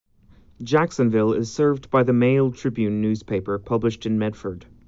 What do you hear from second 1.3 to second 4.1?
is served by the "Mail Tribune" newspaper, published